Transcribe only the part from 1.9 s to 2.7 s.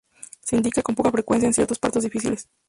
difíciles.